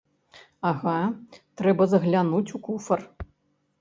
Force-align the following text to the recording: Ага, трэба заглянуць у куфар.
Ага, 0.69 0.95
трэба 1.61 1.83
заглянуць 1.93 2.49
у 2.59 2.63
куфар. 2.69 2.99